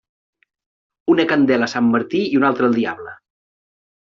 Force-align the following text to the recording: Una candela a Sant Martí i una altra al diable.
Una 1.15 1.25
candela 1.33 1.67
a 1.69 1.73
Sant 1.73 1.91
Martí 1.97 2.25
i 2.31 2.41
una 2.41 2.51
altra 2.51 2.71
al 2.71 2.81
diable. 2.81 3.17